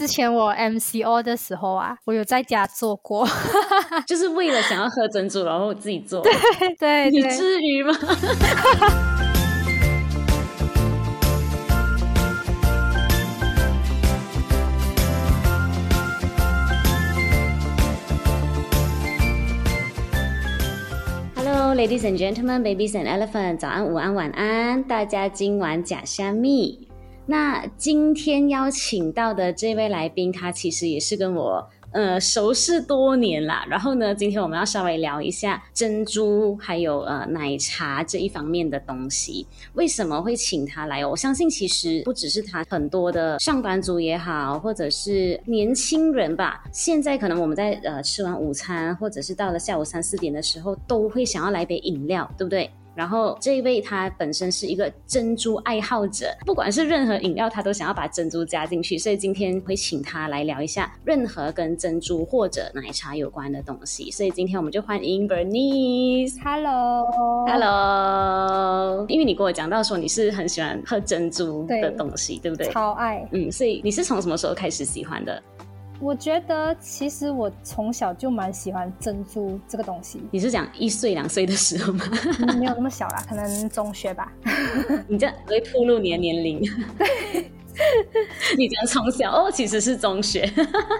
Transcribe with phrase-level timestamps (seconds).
[0.00, 3.28] 之前我 MCO 的时候啊，我有在家做过，
[4.08, 6.22] 就是为了想要喝珍珠，然后自己做。
[6.22, 6.32] 对
[6.78, 7.92] 对，对你至于吗？
[21.36, 26.89] Hello, ladies and gentlemen, babies and elephants，早安、午安、晚安，大家今晚假虾米。
[27.30, 33.64] 那今天邀请到的这位来宾，他其实也是跟我呃熟识多年啦。
[33.70, 39.46] 然后呢，今天我们要稍微聊一下珍珠还有呃奶茶这一方面的东西。
[39.74, 41.06] 为什么会请他来？
[41.06, 46.64] 我相信其实不只是他，很多的上班族也好，或者是年轻人吧。
[46.72, 52.68] 现在可能我们在呃吃完午餐，或者是到了下午三四点的时候，都会想要来杯饮料，对不对？
[52.94, 58.98] 然后这一位他本身是一个珍珠爱好者，不管是任何饮料，他都想要把珍珠加进去。
[58.98, 64.10] 所以今天会请他来聊一下任何跟珍珠或者奶茶有关的东西。
[64.10, 66.36] 所以今天我们就欢迎 Bernice。
[66.42, 67.60] Hello，Hello。
[69.08, 72.68] 因为你跟我讲到说你是很喜欢喝珍珠的东西，对，对不对？
[72.70, 73.26] 超爱。
[73.32, 75.42] 嗯，所以你是从什么时候开始喜欢的？
[76.00, 80.22] 我觉得其实我从小就蛮喜欢珍珠这个东西。
[80.30, 82.04] 你是讲一岁两岁的时候吗？
[82.48, 84.32] 嗯，没有那么小啦，可能中学吧。
[85.06, 86.60] 你这样会暴露你的年龄。
[86.96, 87.50] 对。
[88.58, 90.46] 你讲从小哦，其实是中学，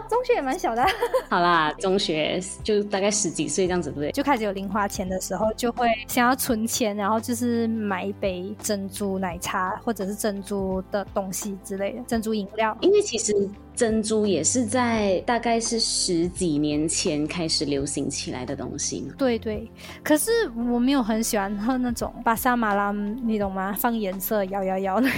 [0.09, 0.83] 中学也蛮小的。
[1.29, 4.13] 好啦，中学就大概十几岁这样子，对不对？
[4.13, 12.75] 就开始有零花钱的时候，就会想要存钱，然后就是买一杯珍珠奶茶或者是珍珠的东西之类的，珍珠饮料。
[12.81, 13.35] 因为其实
[13.81, 19.15] 珍珠也是在大概是十几年前开始流行起来的东西嘛。
[19.17, 19.67] 对对，
[20.03, 23.75] 可是我没有很喜欢喝那种巴沙马拉，你懂吗？
[23.79, 25.09] 放颜色摇摇摇的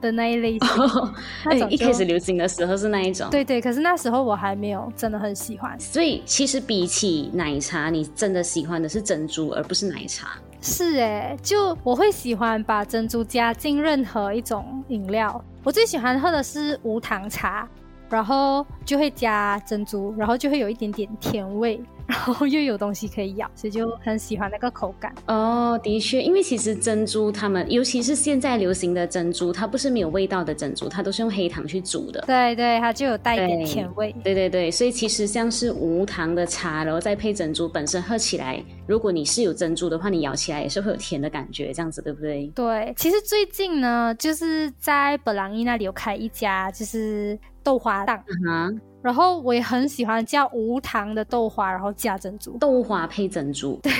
[0.00, 0.68] 的那一类型。
[1.46, 10.30] 哎，一开始流行的时候是那一种，对对，可是那时候我还没有真的很喜欢，所以其实比起奶茶，你真的喜欢的是珍珠，而不是奶茶。
[10.60, 17.68] 是哎，就我会喜欢把珍珠加进任何一种饮料，我最喜欢喝的是无糖茶，
[18.12, 21.80] 然后就会加珍珠，然后就会有一点点甜味。
[22.04, 25.14] 然后又有东西可以咬，所以就很喜欢那个口感。
[25.26, 32.20] 哦，的确，因为其实珍珠它们，尤其是现在流行的珍珠，它不是没有味道的珍珠，它都是用黑糖去煮的。
[32.26, 34.12] 对对，它就有带一点甜味。
[34.24, 42.50] 对，对对对，所以其实像是无糖的茶，然后再配珍珠，本身喝起来，如果你是有珍珠的话，你咬起来也是会有甜的感觉，这样子对不对？
[42.54, 48.22] 对，其实最近呢，就是在本朗伊那里有开一家，就是豆花档。
[48.28, 48.80] 嗯哼。
[49.02, 53.76] 然后我也很喜欢叫无糖的豆花，然后加珍珠，豆花配珍珠。
[53.82, 53.90] 对，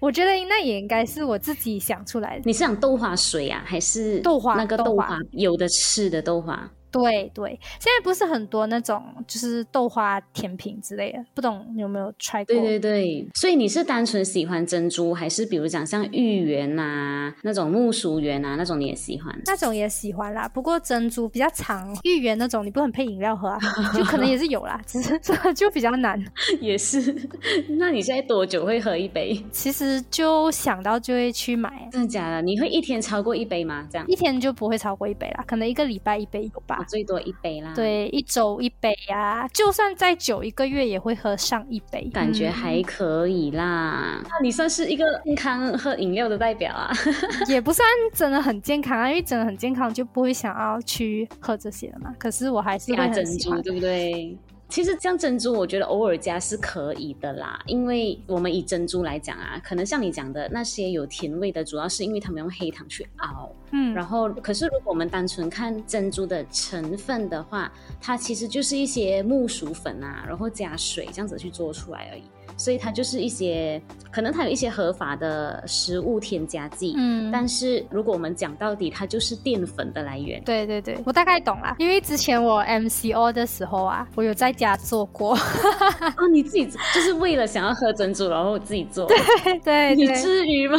[0.00, 2.42] 我觉得那也应该是我自己想出来的。
[2.44, 6.68] 你是想豆花水啊，还是豆花那个豆花有的吃的豆花？
[6.92, 12.54] 对对，现在不是很多那种就是豆花甜品之类的，不懂你有没有 try 过？
[12.54, 19.34] 对对对，所以你是单纯喜欢珍珠，还是比如讲像芋圆啊那种木薯圆啊那种你也喜欢？
[19.46, 23.58] 那种也喜欢啦，不过珍珠比较长，芋圆那种你不能配饮料喝啊，
[23.94, 25.18] 就可能也是有啦，只是
[25.54, 26.22] 就比较难。
[26.60, 27.14] 也是，
[27.78, 29.42] 那你现在多久会喝一杯？
[29.50, 31.88] 其实就想到就会去买。
[31.90, 32.42] 真的假的？
[32.42, 33.88] 你会一天超过一杯吗？
[33.90, 34.06] 这样？
[34.08, 36.81] 一天就不会超过一杯啦，可能一个礼拜一杯有吧。
[36.84, 44.20] 最多一杯啦，对，一周一杯呀、啊，就算再久一个月也会喝上一杯，感觉还可以啦。
[44.24, 46.92] 那、嗯、你算是一个健康喝饮料的代表啊，
[47.48, 52.14] 也不算真的很健康啊，因为真的很健康就不会想要去喝这些了嘛。
[52.18, 54.36] 可是我还是会很喜欢，珍珠对不对？
[54.72, 72.22] 其实像珍珠，我觉得偶尔加是可以的啦，因为我们以珍珠来讲啊，可能像你讲的那些有甜味的，主要是因为他们用黑糖去熬，嗯，然后可是如果我们单纯看珍珠的成分的话，它其实就是一些木薯粉啊，然后加水这样子去做出来而已。
[72.62, 80.40] 所以它就是一些，可能它有一些合法的食物添加剂，嗯，但是如果我们讲到底，它就是淀粉的来源。
[80.44, 85.34] 对对对，我大概懂了，因为之前我 MCO 的时候啊，我有在家做过。
[86.16, 86.64] 哦，你自己
[86.94, 89.06] 就是为了想要喝珍珠，然后自己做？
[89.10, 90.78] 对对，对，你至于吗？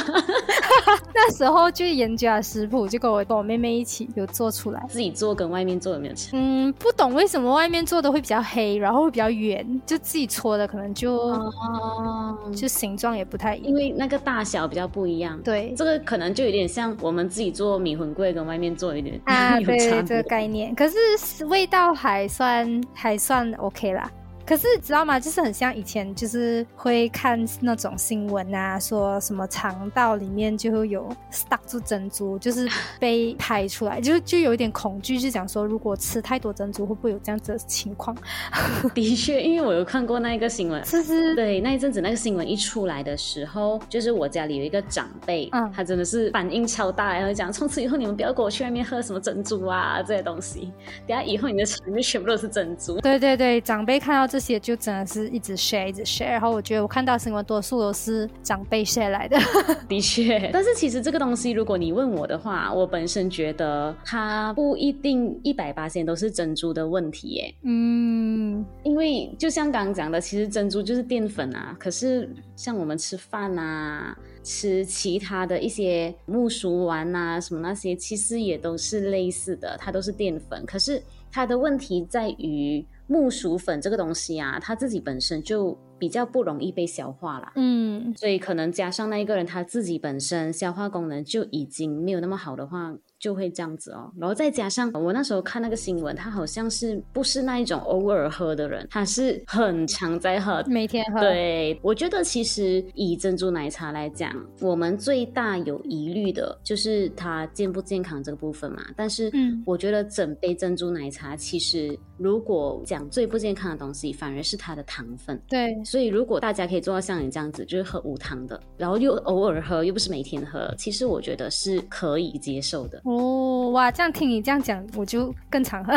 [1.13, 4.81] 那时候就研究了食谱，就跟我跟我妹妹一起有做出来。
[4.87, 6.29] 自己做跟外面做有没有差？
[6.31, 11.17] 嗯，不懂为什么外面做的会比较黑，然后会比较圆，就自己搓的可能就。
[11.17, 15.39] 哦哦，就形状也不太一样，因为那个大小比较不一样。
[15.43, 20.73] 对，这个可能就有点像我们自己做米粉柜跟外面做一点啊， 对，这个概念。
[20.75, 24.09] 可是味道还算还算 OK 啦。
[24.45, 25.19] 可是知道吗？
[25.19, 32.69] 就是很像以前，就是会看那种新闻啊，说什么肠道里面就会有 stuck 住珍珠，就是
[32.99, 38.15] 被拍出来， 就就有一点恐惧，就讲说如果吃太多珍珠会不会有这样子的情况？
[38.93, 50.71] 的确，因为我有看过那一个新闻，是是，对，那一阵子那个新闻一出来的时候，就是我家里有一个长辈，嗯，他真的是反应超大，然后讲从此以后你们不要跟我去外面喝什么珍珠啊这些东西，
[51.07, 52.99] 等下以后你的肠里面全部都是珍珠。
[52.99, 59.37] 对对对，长辈看到这些就真的是一直 share 一直 share，然后我觉得我看到新闻多数都是长辈 share 来的。
[59.87, 67.55] 的确，但是其实这个东西如果你问我的话，我本身觉得它不一定一百八千都是珍珠的问题耶。
[67.61, 71.77] 嗯，因为就像刚刚讲的，其实珍珠就是淀粉啊。
[71.79, 80.65] 可是像我们吃饭啊，吃其他的一些木薯丸啊，什么那些，其实也都是类似的，它都是淀粉。
[80.65, 80.99] 可是
[81.31, 87.51] 它的问题在于木薯粉这个东西啊，它自己本身就比较不容易被消化啦。
[87.55, 92.95] 嗯，所以可能加上那一个人他自己本身消化功能就已经没有那么好的话。
[93.19, 101.21] 就会这样子哦，然后再加上我那时候看那个新闻，他好像是不是那一种偶尔喝的人，他是很常在喝，每天喝。
[101.21, 108.83] 对，我觉得其实以珍珠奶茶来讲，我们最大有疑虑的就是它健不健康这个部分嘛。
[108.93, 115.41] 但是，嗯，我觉得整杯珍珠奶茶其实如果讲最不健康的东西，反而是它的糖分。
[115.47, 122.99] 对，所以如果大家可以做到像你这样子，就是喝无糖的，然后又偶尔喝，又不是每天喝，其实我觉得是可以接受的。
[123.03, 125.93] 哦，哇，这样听你这样讲，我就更常喝，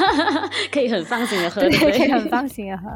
[0.72, 2.88] 可以很放心的喝，对，对，可以很放心的喝。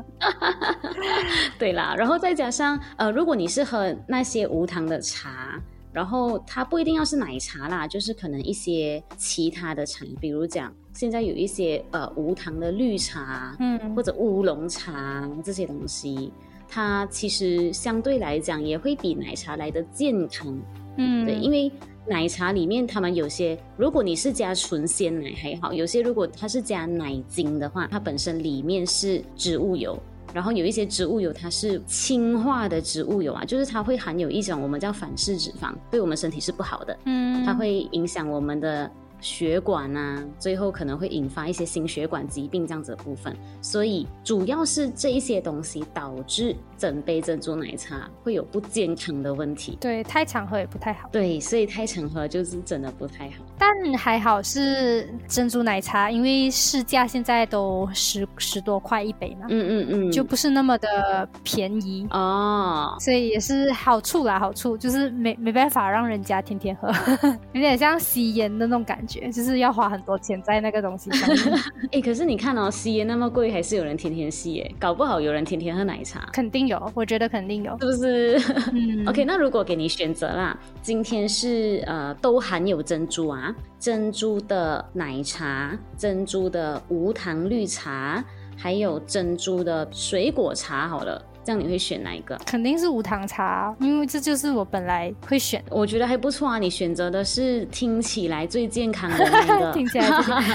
[1.58, 5.60] 对啦，然后再加上呃，如果你是喝那些无糖的茶，
[5.92, 16.32] 然后它不一定要是奶茶啦，就是可能一些其他的茶，比如讲现在有一些呃无糖的绿茶，嗯，或者乌龙茶这些东西，
[16.68, 20.58] 它其实相对来讲也会比奶茶来的健康，
[20.96, 21.70] 嗯，对，因为。
[22.04, 29.96] 奶茶里面，他们有些，如果你是加纯鲜奶还好；有些如果它是加奶精的话，它本身里面是植物油，
[30.32, 38.90] 然后有一些植物油它是氢化的植物油啊，就是它会含有一种我们叫反式脂肪，对我们身体是不好的，嗯，它会影响我们的。
[39.22, 49.78] 血管啊，最后可能会引发一些心血管疾病这样子的部分，所以主要是这一些东西导致整杯珍珠奶茶会有不健康的问题。
[49.80, 51.08] 对，太常喝也不太好。
[51.12, 53.36] 对，所以太常喝就是真的不太好。
[53.56, 66.92] 但还好是珍珠奶茶，因为市价现在都十十多块一杯嘛，嗯嗯嗯，就不是那么的便宜哦，所以也是好处啦，好处就是没没办法让人家天天喝，
[67.52, 69.30] 有点像吸烟的那种感觉。
[69.30, 71.54] 就是要花很多钱在那个东西上面。
[71.92, 76.26] 哎、欸，可是你看哦，吸烟那么贵，还是有人天天吸耶，搞不好有人天天喝奶茶。
[76.32, 78.38] 肯定有，我觉得肯定有，是不是？
[78.72, 79.06] 嗯。
[79.10, 88.24] OK，那如果给你选择啦，今天是呃都含有珍珠啊，珍珠的奶茶，珍珠的无糖绿茶，
[88.56, 91.22] 还有珍珠的水果茶，好了。
[91.44, 92.36] 这样你会选哪一个？
[92.46, 95.62] 肯定是无糖茶，因为这就是我本来会选。
[95.70, 99.72] 我觉得还不错啊，你选择的是听起来最健康的那个。
[99.74, 100.06] 听起来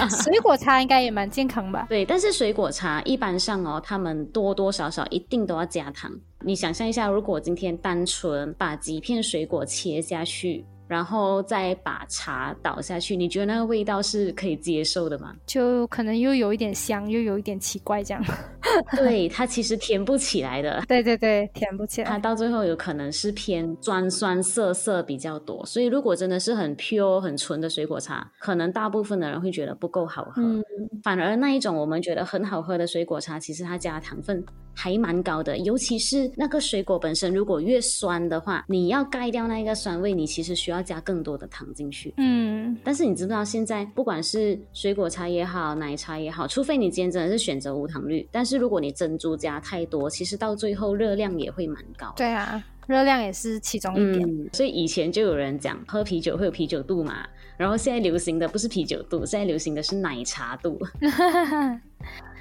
[0.09, 1.85] 水果茶应该也蛮健康吧？
[1.89, 6.11] 对，但是水果茶一般上哦，他们多多少少一定都要加糖。
[6.41, 10.65] 你想象一下，如果今天单纯把几片水果切下去。
[10.87, 15.35] 然后再把茶倒下去，你觉得那个味道是可以接受的吗？
[15.45, 18.23] 就可能又有一点香，又有一点奇怪这样。
[18.95, 20.81] 对，它其实甜不起来的。
[20.87, 22.07] 对对对，甜不起来。
[22.07, 30.41] 它到最后有可能是偏酸酸涩涩比较多，所以如果真的是很 pure 很纯的水果茶，可能大部分的人会觉得不够好喝。
[30.41, 30.63] 嗯。
[31.03, 34.43] 反而那一种我们觉得很好喝的水果茶，其实它加糖分
[34.75, 40.67] 还蛮高的，尤其是那个水果本身如果越酸的话，你要盖掉那一个酸味，你其实需。
[40.67, 52.13] 要加更多的糖进去，嗯，但是你知不知道现在不管是水果茶也好，奶茶也好，除非你今天真的是选择无糖绿，但是如果你珍珠加太多，其实到最后热量也会蛮高。
[52.17, 54.27] 对啊，热量也是其中一点。
[54.27, 60.79] 嗯，所以以前就有人讲喝啤酒会有啤酒肚嘛，然后现在流行的不是啤酒肚，现在流行的是奶茶肚。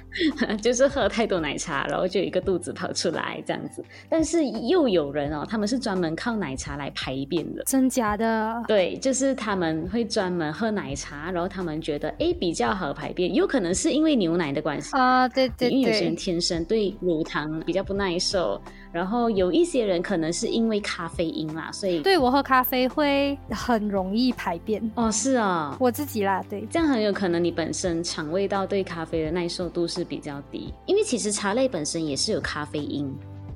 [0.61, 3.83] 就是喝太多奶茶，然后就有一个肚子跑出来这样子。
[4.09, 8.63] 但是又有人哦，他们是专门靠奶茶来排便的，真假的？
[8.67, 18.59] 对，就是他们会专门喝奶茶，然后他们觉得哎比较好排便，有可能是因为牛奶的关系啊，对对对，因为有些人天生对乳糖比较不耐受。
[18.97, 24.81] 然后有一些人可能是因为咖啡因啦，所以对，我喝咖啡会很容易排便。
[24.95, 33.07] 哦，是啊、哦，我自己啦，对，这样很有可能你本身肠胃道对咖啡的耐受度是比较低，因为其实茶类本身也是有咖啡因。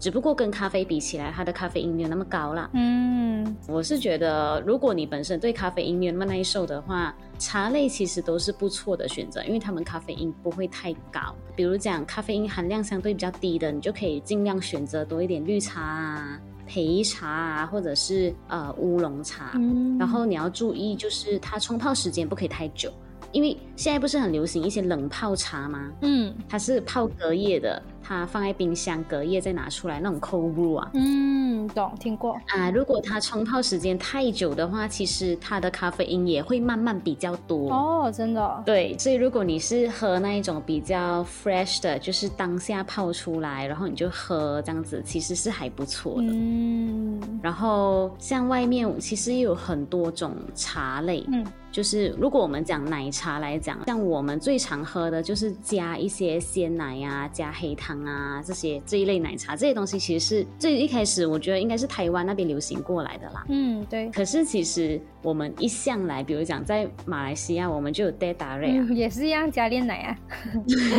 [0.02, 2.68] 只不过跟咖啡比起来，它的咖啡因没有那么高啦。
[2.74, 11.36] 嗯，我是觉得，如果你本身对咖啡因没有那么耐受的话，茶类其实都是不错的选择，因为他们咖啡因不会太高。
[11.56, 19.52] 比如讲咖啡因含量相对比较低的，你就可以尽量选择多一点绿茶啊、焙茶啊，或者是呃乌龙茶。
[19.54, 22.92] 嗯，然后你要注意，就是它冲泡时间不可以太久，
[23.32, 25.92] 因为现在不是很流行一些冷泡茶吗？
[26.02, 27.82] 嗯，它是泡隔夜的。
[28.04, 32.70] 它放在冰箱隔夜再拿出来，那种 cold brew 啊，嗯，懂，听过啊。
[32.72, 38.64] 如果它冲泡时间太久的话，其实它的咖啡因也会慢慢比较多哦，真的。
[38.66, 46.28] 对，所以如果你是喝那一种比较 fresh 的，就是当下泡出来，然后你就喝这样子，其实是还不错的。
[46.28, 58.02] 嗯，然后像外面其实也有很多种茶类，嗯，就是如果我们讲奶茶来讲，像我们最常喝的就是加一些鲜奶呀、啊，加黑糖。
[58.02, 63.46] 啊，这些这一类奶茶这些东西，其实是最一开始我觉得应该是台湾那边流行过来的啦。
[63.50, 64.10] 嗯，对。
[64.10, 70.18] 可是其实我们一向来，比如讲在马来西亚，我们就有 teh tarik 啊、嗯，也是一样加炼奶啊。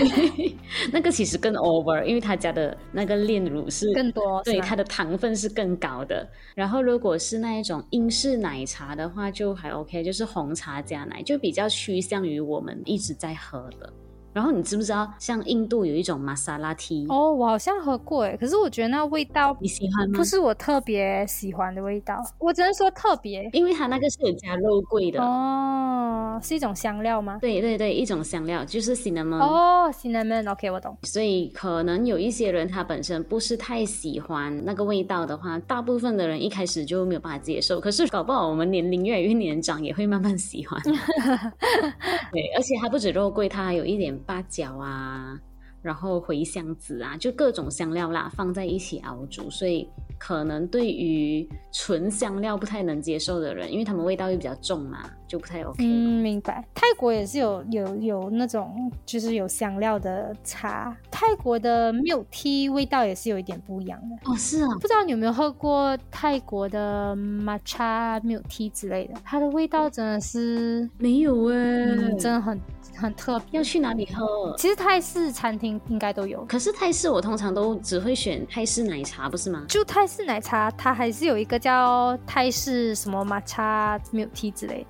[0.92, 6.24] 那个其实更 over，因为他加的那个炼乳是更多，对，它的糖分是更高的。
[6.54, 13.92] 然后如果是那一种英式奶茶的话，就还 OK，就是红茶加奶，就比较趋向于我们一直在喝的。
[14.32, 20.16] 然后你知不知道，像印度有一种玛莎拉蒂哦，我好像喝过诶，可是我觉得那味道你喜欢吗？
[20.16, 27.38] 不是我特别喜欢的味道，我只能说特别，因为它那个是有加肉桂的哦，是一种香料吗？
[27.42, 30.96] 对对对，一种香料就是 cinnamon 哦，cinnamon，OK，我懂。
[31.02, 37.78] 所以可能有一些人他本身不是太喜欢那个味道的话，大部分的人一开始就没有办法接受。
[37.78, 40.80] 可是搞不好我们年龄越来越年长，也会慢慢喜欢。
[42.32, 44.21] 对，而且它不止肉桂，它还有一点。
[44.22, 45.38] 八角啊，
[45.82, 49.88] 然后茴香籽啊，就各种香料啦，放在一起熬煮，所以
[50.18, 55.84] 可能对于纯香料不太能接受的人，因为他们味道又比较重嘛，就不太 OK。
[55.84, 56.64] 嗯，明白。
[56.72, 64.30] 泰国也是有有有那种就是有香料的茶，泰国的 milk tea 味道也是有一点不一样的。
[64.30, 72.60] 哦，是啊，不知道你有没有喝过泰国的 matcha milk tea 之类的，它的味道真的是没有哎、嗯，真的很。
[72.96, 74.54] 很特别，要去哪里喝？
[74.56, 79.64] 其实泰式餐厅应该都有，可是泰式我通常都只会选泰式奶茶，不是吗？
[79.68, 84.86] 就泰式奶茶，它还是有一个叫泰式什么抹茶 milk tea 之类。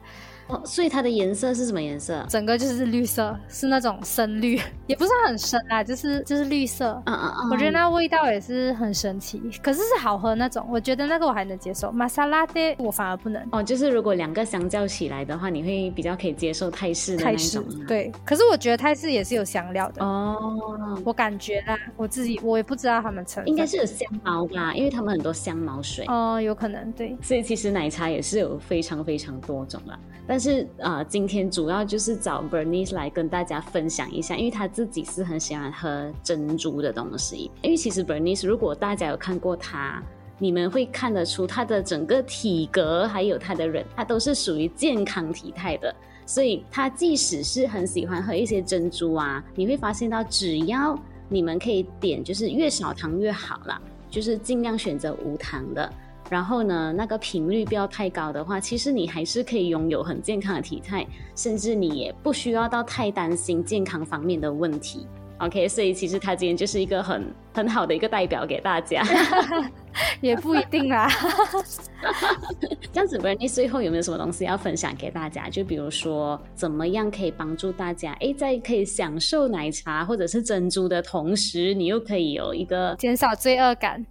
[0.52, 2.24] 哦，所以它的颜色是什么颜色？
[2.28, 7.00] 整个就是绿色，是那种深绿， 也不是很深啊，就是就是绿色。
[7.06, 7.50] 嗯嗯嗯。
[7.50, 10.66] 我觉得那味道也是很神奇，可是是好喝那种。
[10.70, 13.42] 我觉得那个我还能接受，玛莎拉蒂我反而不能。
[13.52, 17.32] 哦，就是如果两个相较起来的话，你会比较可以接受泰式的那种。
[17.32, 18.12] 泰式，对。
[18.24, 26.04] 可是我觉得泰式也是有香料的哦，我感觉啦，我自己我也不知道他们成应该是有香茅吧，因为他们很多香茅水。
[26.08, 27.16] 哦，有可能对。
[27.22, 30.96] 所以其实奶茶也是有非常非常多种啦，但是啊。
[30.96, 37.50] 呃今天主要就是找 Bernice 来跟大家分享一下，因为他自己是很喜欢喝珍珠的东西。
[37.62, 40.02] 因为其实 Bernice 如果大家有看过他，
[40.38, 45.94] 你们会看得出他的整个体格，还有他的人，他都是属于健康体态的。
[46.24, 55.92] 所以他即使是很喜欢喝一些珍珠啊，你会发现到只要你们可以点，就是越少糖越好啦，就是尽量选择无糖的。
[56.32, 65.06] 然后呢，那个频率不要太高的话，其实你还是可以拥有很健康的体态，甚至你也不需要到太担心健康方面的问题。
[65.40, 69.02] OK，所以其实他今天就是一个很很好的一个代表给大家，
[70.20, 71.08] 也不一定啦。
[72.92, 75.48] 这样子，Bernice 最后有没有什么东西要分享给大家？
[75.48, 78.12] 就比如说，怎么样可以帮助大家？
[78.20, 84.04] 哎，在可以享受奶茶或者是珍珠的同时，你又可以有一个减少罪恶感。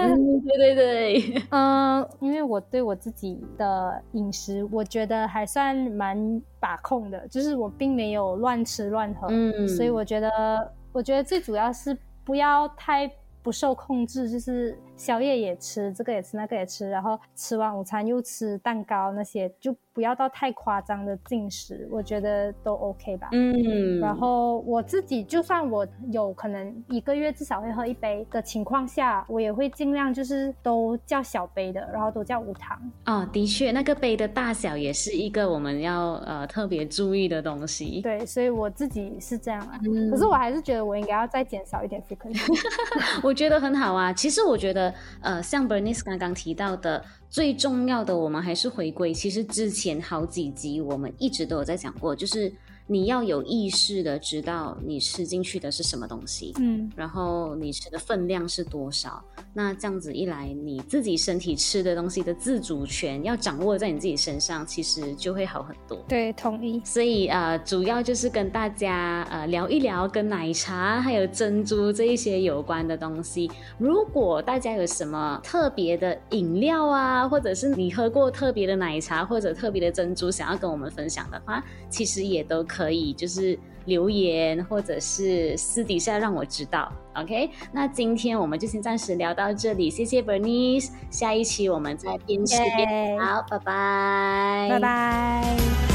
[0.00, 13.10] 嗯，对对对， 嗯，因为我对我自己的饮食，我觉得还算蛮把控的，就是我并没有乱吃乱喝，嗯，所以我觉得，我觉得最主要是不要太
[13.42, 23.28] 不受控制，就是宵夜也吃，这个也吃，那个也吃，然后吃完午餐又吃蛋糕那些，就不要到太夸张的进食，我觉得都 OK 吧。
[23.32, 32.80] 嗯，然后我自己就算我有可能一个月至少会喝一杯的情况下，我也会尽量就是都叫小杯的，然后都叫无糖。
[33.06, 38.00] 哦，的确，那个杯的大小也是一个我们要呃特别注意的东西。
[38.02, 39.80] 对，所以我自己是这样啊。
[39.84, 42.40] 嗯，可是我还是觉得我应该要再减少一点 frequency。
[43.24, 44.12] 我觉得很好啊。
[44.12, 47.04] 其实我觉得呃，像 Bernice 刚刚提到的。
[47.30, 49.14] 最重要的，我们还是回归。
[49.14, 52.52] 其实之前好几集我们一直都有在讲过，就是。
[52.92, 59.24] 你要有意识的知道你吃进去的是什么东西，嗯，然后你吃的分量是多少。
[59.54, 66.04] 那这样子一来，你自己身体吃的东西的自主权要掌握在你自己身上，其实就会好很多。
[66.06, 66.82] 对，同意。
[66.84, 73.50] 所以呃，主要就是跟大家呃聊一聊跟奶茶还有珍珠这一些有关的东西。
[73.78, 87.48] 如果大家有什么特别的饮料啊，或者是你喝过特别的奶茶或者特别的珍珠，想要跟我们分享的话，其实也都可以，就是留言或者是私底下让我知道，OK？
[87.70, 95.91] 那今天我们就先暂时聊到这里，谢谢 Bernice，下一期我们再边吃边好，拜拜，拜拜。